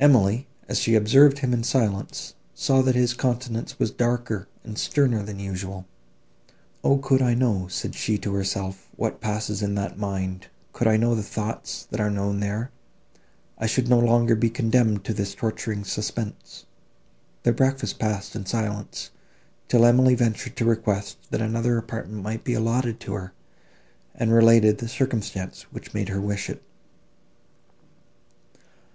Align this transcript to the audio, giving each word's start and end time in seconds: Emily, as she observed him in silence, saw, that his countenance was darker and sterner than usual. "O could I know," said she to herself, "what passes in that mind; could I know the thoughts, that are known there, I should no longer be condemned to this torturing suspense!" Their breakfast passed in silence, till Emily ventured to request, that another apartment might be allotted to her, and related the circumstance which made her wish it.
Emily, 0.00 0.46
as 0.66 0.78
she 0.78 0.94
observed 0.94 1.40
him 1.40 1.52
in 1.52 1.62
silence, 1.62 2.32
saw, 2.54 2.80
that 2.80 2.94
his 2.94 3.12
countenance 3.12 3.78
was 3.78 3.90
darker 3.90 4.48
and 4.64 4.78
sterner 4.78 5.22
than 5.22 5.38
usual. 5.38 5.84
"O 6.82 6.96
could 6.96 7.20
I 7.20 7.34
know," 7.34 7.68
said 7.68 7.94
she 7.94 8.16
to 8.16 8.32
herself, 8.32 8.88
"what 8.96 9.20
passes 9.20 9.60
in 9.60 9.74
that 9.74 9.98
mind; 9.98 10.46
could 10.72 10.86
I 10.86 10.96
know 10.96 11.14
the 11.14 11.22
thoughts, 11.22 11.84
that 11.90 12.00
are 12.00 12.08
known 12.10 12.40
there, 12.40 12.70
I 13.58 13.66
should 13.66 13.90
no 13.90 13.98
longer 13.98 14.34
be 14.34 14.48
condemned 14.48 15.04
to 15.04 15.12
this 15.12 15.34
torturing 15.34 15.84
suspense!" 15.84 16.64
Their 17.42 17.52
breakfast 17.52 17.98
passed 17.98 18.34
in 18.34 18.46
silence, 18.46 19.10
till 19.68 19.84
Emily 19.84 20.14
ventured 20.14 20.56
to 20.56 20.64
request, 20.64 21.18
that 21.28 21.42
another 21.42 21.76
apartment 21.76 22.22
might 22.22 22.42
be 22.42 22.54
allotted 22.54 23.00
to 23.00 23.12
her, 23.12 23.34
and 24.14 24.32
related 24.32 24.78
the 24.78 24.88
circumstance 24.88 25.64
which 25.70 25.92
made 25.92 26.08
her 26.08 26.22
wish 26.22 26.48
it. 26.48 26.62